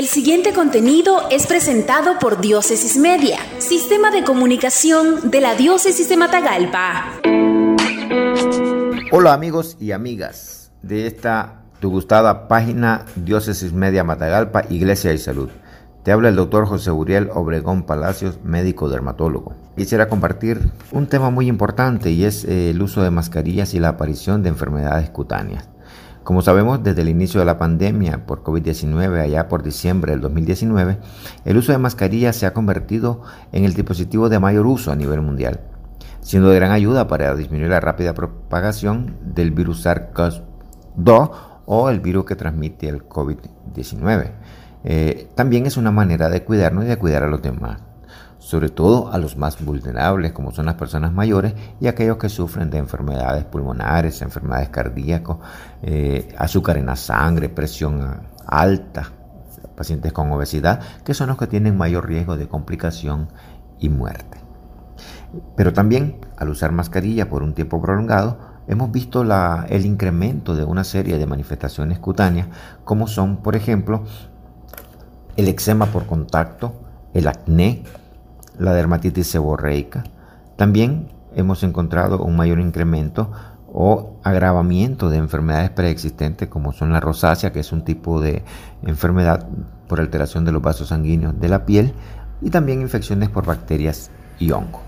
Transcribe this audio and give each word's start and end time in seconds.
El 0.00 0.06
siguiente 0.06 0.54
contenido 0.54 1.28
es 1.30 1.46
presentado 1.46 2.18
por 2.18 2.40
Diócesis 2.40 2.96
Media, 2.96 3.36
Sistema 3.58 4.10
de 4.10 4.24
Comunicación 4.24 5.30
de 5.30 5.42
la 5.42 5.54
Diócesis 5.56 6.08
de 6.08 6.16
Matagalpa. 6.16 7.04
Hola 9.12 9.34
amigos 9.34 9.76
y 9.78 9.92
amigas 9.92 10.72
de 10.80 11.06
esta 11.06 11.64
tu 11.80 11.90
gustada 11.90 12.48
página 12.48 13.04
Diócesis 13.14 13.74
Media 13.74 14.02
Matagalpa, 14.02 14.64
Iglesia 14.70 15.12
y 15.12 15.18
Salud. 15.18 15.50
Te 16.02 16.12
habla 16.12 16.30
el 16.30 16.36
doctor 16.36 16.64
José 16.64 16.90
Uriel 16.90 17.28
Obregón 17.34 17.82
Palacios, 17.82 18.38
médico 18.42 18.88
dermatólogo. 18.88 19.54
Quisiera 19.76 20.08
compartir 20.08 20.70
un 20.92 21.08
tema 21.08 21.28
muy 21.28 21.46
importante 21.46 22.10
y 22.10 22.24
es 22.24 22.46
eh, 22.46 22.70
el 22.70 22.80
uso 22.80 23.02
de 23.02 23.10
mascarillas 23.10 23.74
y 23.74 23.80
la 23.80 23.90
aparición 23.90 24.42
de 24.42 24.48
enfermedades 24.48 25.10
cutáneas. 25.10 25.68
Como 26.30 26.42
sabemos, 26.42 26.80
desde 26.84 27.02
el 27.02 27.08
inicio 27.08 27.40
de 27.40 27.44
la 27.44 27.58
pandemia 27.58 28.24
por 28.24 28.44
COVID-19, 28.44 29.20
allá 29.20 29.48
por 29.48 29.64
diciembre 29.64 30.12
del 30.12 30.20
2019, 30.20 30.98
el 31.44 31.56
uso 31.56 31.72
de 31.72 31.78
mascarillas 31.78 32.36
se 32.36 32.46
ha 32.46 32.54
convertido 32.54 33.22
en 33.50 33.64
el 33.64 33.74
dispositivo 33.74 34.28
de 34.28 34.38
mayor 34.38 34.64
uso 34.66 34.92
a 34.92 34.94
nivel 34.94 35.22
mundial, 35.22 35.62
siendo 36.20 36.50
de 36.50 36.54
gran 36.54 36.70
ayuda 36.70 37.08
para 37.08 37.34
disminuir 37.34 37.70
la 37.70 37.80
rápida 37.80 38.14
propagación 38.14 39.16
del 39.22 39.50
virus 39.50 39.84
SARS-CoV-2 39.84 41.30
o 41.66 41.90
el 41.90 41.98
virus 41.98 42.26
que 42.26 42.36
transmite 42.36 42.88
el 42.88 43.08
COVID-19. 43.08 44.30
Eh, 44.84 45.28
también 45.34 45.66
es 45.66 45.76
una 45.76 45.90
manera 45.90 46.28
de 46.28 46.44
cuidarnos 46.44 46.84
y 46.84 46.86
de 46.86 46.96
cuidar 46.96 47.24
a 47.24 47.28
los 47.28 47.42
demás, 47.42 47.82
sobre 48.40 48.70
todo 48.70 49.12
a 49.12 49.18
los 49.18 49.36
más 49.36 49.62
vulnerables, 49.62 50.32
como 50.32 50.50
son 50.50 50.66
las 50.66 50.74
personas 50.74 51.12
mayores 51.12 51.54
y 51.78 51.86
aquellos 51.86 52.16
que 52.16 52.30
sufren 52.30 52.70
de 52.70 52.78
enfermedades 52.78 53.44
pulmonares, 53.44 54.22
enfermedades 54.22 54.70
cardíacas, 54.70 55.36
eh, 55.82 56.34
azúcar 56.38 56.78
en 56.78 56.86
la 56.86 56.96
sangre, 56.96 57.50
presión 57.50 58.22
alta, 58.46 59.12
pacientes 59.76 60.12
con 60.14 60.32
obesidad, 60.32 60.80
que 61.04 61.12
son 61.12 61.28
los 61.28 61.36
que 61.36 61.46
tienen 61.46 61.76
mayor 61.76 62.08
riesgo 62.08 62.38
de 62.38 62.48
complicación 62.48 63.28
y 63.78 63.90
muerte. 63.90 64.38
Pero 65.54 65.74
también 65.74 66.20
al 66.38 66.48
usar 66.48 66.72
mascarilla 66.72 67.28
por 67.28 67.42
un 67.42 67.52
tiempo 67.52 67.80
prolongado, 67.80 68.38
hemos 68.68 68.90
visto 68.90 69.22
el 69.22 69.86
incremento 69.86 70.56
de 70.56 70.64
una 70.64 70.84
serie 70.84 71.18
de 71.18 71.26
manifestaciones 71.26 71.98
cutáneas, 71.98 72.48
como 72.84 73.06
son, 73.06 73.36
por 73.36 73.54
ejemplo, 73.54 74.02
el 75.36 75.46
eczema 75.46 75.86
por 75.86 76.06
contacto, 76.06 76.72
el 77.12 77.28
acné, 77.28 77.84
la 78.60 78.72
dermatitis 78.74 79.26
seborreica. 79.26 80.04
También 80.56 81.08
hemos 81.34 81.62
encontrado 81.62 82.22
un 82.22 82.36
mayor 82.36 82.60
incremento 82.60 83.30
o 83.72 84.16
agravamiento 84.22 85.10
de 85.10 85.16
enfermedades 85.16 85.70
preexistentes 85.70 86.48
como 86.48 86.72
son 86.72 86.92
la 86.92 87.00
rosácea, 87.00 87.52
que 87.52 87.60
es 87.60 87.72
un 87.72 87.82
tipo 87.82 88.20
de 88.20 88.42
enfermedad 88.82 89.48
por 89.88 90.00
alteración 90.00 90.44
de 90.44 90.52
los 90.52 90.62
vasos 90.62 90.88
sanguíneos 90.88 91.40
de 91.40 91.48
la 91.48 91.64
piel, 91.64 91.94
y 92.42 92.50
también 92.50 92.80
infecciones 92.80 93.28
por 93.28 93.46
bacterias 93.46 94.10
y 94.38 94.50
hongo. 94.50 94.80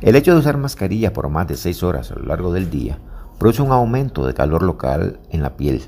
El 0.00 0.16
hecho 0.16 0.32
de 0.32 0.40
usar 0.40 0.56
mascarillas 0.56 1.12
por 1.12 1.28
más 1.28 1.46
de 1.46 1.56
6 1.56 1.82
horas 1.82 2.10
a 2.10 2.14
lo 2.16 2.26
largo 2.26 2.52
del 2.52 2.70
día 2.70 2.98
produce 3.38 3.62
un 3.62 3.70
aumento 3.70 4.26
de 4.26 4.34
calor 4.34 4.62
local 4.62 5.18
en 5.30 5.42
la 5.42 5.56
piel, 5.56 5.82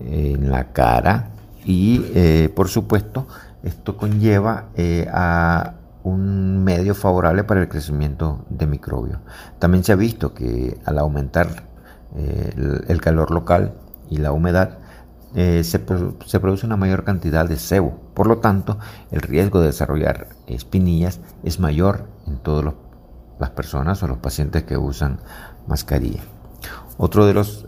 en 0.00 0.50
la 0.50 0.72
cara, 0.72 1.30
y 1.64 2.04
eh, 2.14 2.50
por 2.54 2.68
supuesto 2.68 3.26
esto 3.62 3.96
conlleva 3.96 4.68
eh, 4.74 5.08
a 5.12 5.74
un 6.02 6.64
medio 6.64 6.94
favorable 6.94 7.44
para 7.44 7.60
el 7.60 7.68
crecimiento 7.68 8.44
de 8.48 8.66
microbios. 8.66 9.18
También 9.58 9.84
se 9.84 9.92
ha 9.92 9.96
visto 9.96 10.32
que 10.32 10.78
al 10.84 10.98
aumentar 10.98 11.64
eh, 12.16 12.54
el, 12.88 13.00
calor 13.00 13.30
local 13.30 13.74
y 14.08 14.16
la 14.18 14.32
humedad, 14.32 14.78
se, 15.32 15.62
se, 15.62 15.78
produce 15.78 16.66
una 16.66 16.76
mayor 16.76 17.04
cantidad 17.04 17.48
de 17.48 17.56
sebo. 17.56 18.00
Por 18.14 18.26
lo 18.26 18.38
tanto, 18.38 18.78
el 19.12 19.20
riesgo 19.20 19.60
de 19.60 19.66
desarrollar 19.66 20.28
espinillas 20.48 21.20
es 21.44 21.60
mayor 21.60 22.06
en 22.26 22.38
todas 22.38 22.74
las 23.38 23.50
personas 23.50 24.02
o 24.02 24.08
los 24.08 24.18
pacientes 24.18 24.64
que 24.64 24.76
usan 24.76 25.20
mascarilla. 25.68 26.22
Otro 26.98 27.26
de 27.26 27.34
los 27.34 27.66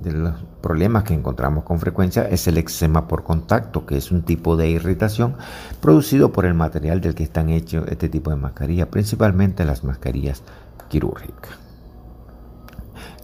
de 0.00 0.12
los 0.12 0.34
problemas 0.60 1.04
que 1.04 1.14
encontramos 1.14 1.64
con 1.64 1.80
frecuencia 1.80 2.28
es 2.28 2.46
el 2.46 2.58
eczema 2.58 3.08
por 3.08 3.24
contacto, 3.24 3.86
que 3.86 3.96
es 3.96 4.10
un 4.10 4.22
tipo 4.22 4.56
de 4.56 4.68
irritación 4.68 5.36
producido 5.80 6.32
por 6.32 6.44
el 6.44 6.54
material 6.54 7.00
del 7.00 7.14
que 7.14 7.22
están 7.22 7.48
hechos 7.48 7.86
este 7.88 8.08
tipo 8.08 8.30
de 8.30 8.36
mascarillas, 8.36 8.88
principalmente 8.88 9.64
las 9.64 9.84
mascarillas 9.84 10.42
quirúrgicas. 10.88 11.52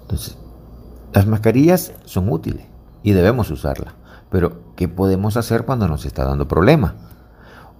Entonces, 0.02 0.36
las 1.12 1.26
mascarillas 1.26 1.92
son 2.04 2.30
útiles 2.30 2.66
y 3.02 3.12
debemos 3.12 3.50
usarlas, 3.50 3.94
pero 4.30 4.74
¿qué 4.76 4.88
podemos 4.88 5.36
hacer 5.36 5.64
cuando 5.64 5.88
nos 5.88 6.06
está 6.06 6.24
dando 6.24 6.48
problemas? 6.48 6.94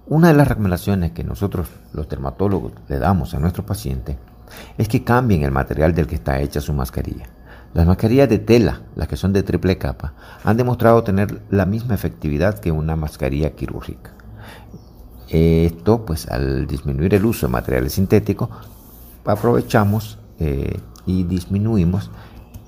Una 0.05 0.27
de 0.27 0.33
las 0.33 0.47
recomendaciones 0.47 1.13
que 1.13 1.23
nosotros 1.23 1.67
los 1.93 2.09
dermatólogos 2.09 2.73
le 2.89 2.99
damos 2.99 3.33
a 3.33 3.39
nuestros 3.39 3.65
pacientes 3.65 4.17
es 4.77 4.87
que 4.87 5.03
cambien 5.03 5.43
el 5.43 5.51
material 5.51 5.95
del 5.95 6.07
que 6.07 6.15
está 6.15 6.39
hecha 6.41 6.61
su 6.61 6.73
mascarilla. 6.73 7.27
Las 7.73 7.87
mascarillas 7.87 8.29
de 8.29 8.37
tela, 8.37 8.81
las 8.95 9.07
que 9.07 9.17
son 9.17 9.33
de 9.33 9.41
triple 9.41 9.77
capa, 9.77 10.13
han 10.43 10.57
demostrado 10.57 11.03
tener 11.03 11.41
la 11.49 11.65
misma 11.65 11.95
efectividad 11.95 12.59
que 12.59 12.71
una 12.71 12.95
mascarilla 12.95 13.51
quirúrgica. 13.51 14.11
Esto, 15.29 16.05
pues 16.05 16.27
al 16.29 16.67
disminuir 16.67 17.15
el 17.15 17.25
uso 17.25 17.47
de 17.47 17.53
materiales 17.53 17.93
sintéticos, 17.93 18.49
aprovechamos 19.25 20.19
eh, 20.39 20.79
y 21.07 21.23
disminuimos 21.23 22.11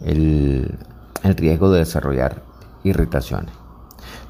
el, 0.04 0.76
riesgo 1.24 1.70
de 1.70 1.80
desarrollar 1.80 2.42
irritaciones. 2.84 3.54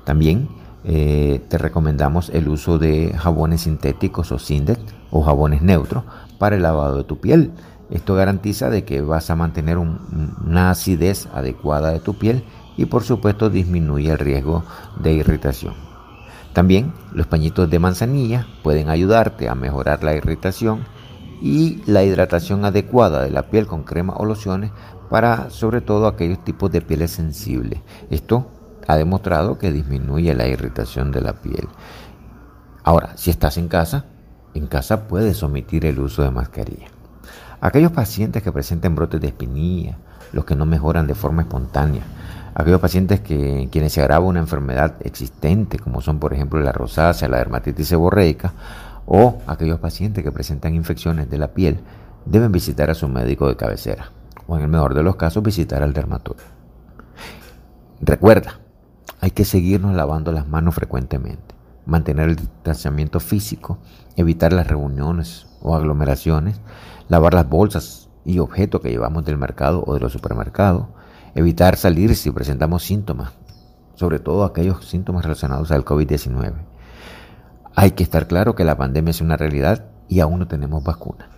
También 0.03 0.50
eh, 0.84 1.42
te 1.47 1.57
recomendamos 1.57 2.30
el 2.30 2.50
uso 2.50 2.78
de 2.78 3.13
jabones 3.18 3.62
sintéticos 3.62 4.31
o 4.34 4.40
Sindet 4.40 4.80
o 5.12 5.22
jabones 5.24 5.62
neutros 5.62 6.03
para 6.38 6.57
el 6.57 6.63
lavado 6.63 6.97
de 6.97 7.03
tu 7.06 7.19
piel 7.19 7.52
esto 7.90 8.16
garantiza 8.16 8.69
de 8.69 8.84
que 8.84 9.01
vas 9.01 9.29
a 9.29 9.35
mantener 9.35 9.78
una 9.78 10.72
acidez 10.72 11.28
adecuada 11.34 11.91
de 11.91 12.00
tu 12.00 12.16
piel 12.16 12.44
y 12.78 12.85
por 12.85 13.03
supuesto 13.03 13.50
disminuye 13.50 14.12
el 14.12 14.19
riesgo 14.19 14.63
de 15.00 15.13
irritación. 15.13 15.73
También 16.53 16.94
los 17.12 17.28
pañitos 17.28 17.69
de 17.69 17.79
manzanilla 17.79 18.47
pueden 18.63 18.90
ayudarte 18.90 19.50
a 19.50 19.56
mejorar 19.56 20.03
la 20.03 20.16
irritación 20.16 20.85
y 21.41 21.81
la 21.85 22.03
hidratación 22.03 22.66
adecuada 22.66 23.24
de 23.24 23.29
la 23.29 23.50
piel 23.50 23.68
con 23.68 23.84
crema 23.84 24.13
o 24.16 24.25
lociones 24.25 24.72
para 25.09 25.50
sobre 25.50 25.81
todo 25.81 26.07
aquellos 26.07 26.44
tipos 26.44 26.72
de 26.72 26.81
pieles 26.81 27.12
sensibles. 27.12 27.81
Esto 28.09 28.51
ha 28.88 28.95
demostrado 28.95 29.57
que 29.57 29.72
disminuye 29.72 30.34
la 30.34 30.47
irritación 30.47 31.12
de 31.12 31.22
la 31.22 31.34
piel. 31.34 31.68
Ahora, 32.84 33.18
si 33.18 33.31
estás 33.31 33.57
en 33.57 33.68
casa, 33.68 34.06
en 34.53 34.68
casa 34.68 35.07
puedes 35.07 35.44
omitir 35.44 35.85
el 35.85 36.00
uso 36.00 36.24
de 36.24 36.31
mascarilla. 36.31 36.94
Aquellos 37.62 37.92
pacientes 37.92 38.44
que 38.44 38.52
presenten 38.52 38.96
brotes 38.96 39.22
de 39.22 39.28
espinilla, 39.28 39.98
los 40.34 40.46
que 40.46 40.56
no 40.56 40.66
mejoran 40.66 41.08
de 41.08 41.16
forma 41.16 41.44
espontánea, 41.44 42.04
aquellos 42.54 42.82
pacientes 42.82 43.22
que 43.22 43.70
quienes 43.72 43.94
se 43.94 44.02
agrava 44.02 44.26
una 44.26 44.40
enfermedad 44.40 44.96
existente, 45.02 45.80
como 45.80 46.02
son 46.02 46.20
por 46.20 46.34
ejemplo 46.34 46.60
la 46.60 46.72
rosácea, 46.72 47.30
la 47.30 47.38
dermatitis 47.38 47.88
seborreica, 47.88 48.54
o 49.06 49.42
aquellos 49.48 49.80
pacientes 49.80 50.24
que 50.24 50.32
presentan 50.32 50.76
infecciones 50.76 51.30
de 51.30 51.38
la 51.38 51.54
piel, 51.54 51.80
deben 52.26 52.52
visitar 52.52 52.90
a 52.90 52.96
su 52.96 53.08
médico 53.08 53.48
de 53.48 53.56
cabecera, 53.56 54.12
o 54.48 54.58
en 54.58 54.64
el 54.64 54.70
mejor 54.70 54.94
de 54.94 55.04
los 55.04 55.16
casos 55.16 55.44
visitar 55.44 55.84
al 55.84 55.94
dermatólogo. 55.94 56.44
Recuerda, 58.02 58.60
hay 59.22 59.32
que 59.32 59.46
seguirnos 59.46 59.96
lavando 59.96 60.32
las 60.32 60.48
manos 60.48 60.76
frecuentemente, 60.76 61.55
mantener 61.85 62.29
el 62.29 62.35
distanciamiento 62.35 63.19
físico, 63.19 63.79
evitar 64.16 64.53
las 64.53 64.68
reuniones 64.68 65.47
o 65.62 65.75
aglomeraciones, 65.75 66.62
lavar 67.07 67.34
las 67.34 67.47
bolsas 67.47 68.09
y 68.23 68.40
objetos 68.40 68.81
que 68.81 68.90
llevamos 68.90 69.25
del 69.25 69.38
mercado 69.38 69.84
o 69.85 69.94
de 69.94 70.00
los 70.00 70.12
supermercados, 70.12 70.88
evitar 71.35 71.78
salir 71.78 72.16
si 72.16 72.31
presentamos 72.31 72.84
síntomas, 72.84 73.34
sobre 73.95 74.19
todo 74.19 74.44
aquellos 74.44 74.86
síntomas 74.86 75.24
relacionados 75.24 75.71
al 75.71 75.86
COVID-19. 75.86 76.54
Hay 77.75 77.92
que 77.92 78.04
estar 78.04 78.27
claro 78.27 78.56
que 78.56 78.63
la 78.63 78.77
pandemia 78.77 79.12
es 79.12 79.21
una 79.21 79.38
realidad 79.38 79.86
y 80.07 80.21
aún 80.21 80.39
no 80.39 80.48
tenemos 80.48 80.83
vacuna. 80.83 81.30